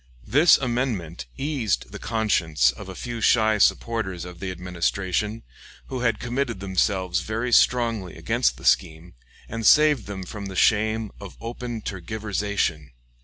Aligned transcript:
This 0.25 0.57
amendment 0.57 1.27
eased 1.37 1.91
the 1.91 1.99
conscience 1.99 2.71
of 2.71 2.89
a 2.89 2.95
few 2.95 3.21
shy 3.21 3.59
supporters 3.59 4.25
of 4.25 4.39
the 4.39 4.49
Administration 4.49 5.43
who 5.89 5.99
had 5.99 6.17
committed 6.19 6.59
themselves 6.59 7.19
very 7.19 7.51
strongly 7.51 8.15
against 8.15 8.57
the 8.57 8.65
scheme, 8.65 9.13
and 9.47 9.63
saved 9.63 10.07
them 10.07 10.23
from 10.23 10.47
the 10.47 10.55
shame 10.55 11.11
of 11.21 11.37
open 11.39 11.81
tergiversation. 11.81 12.89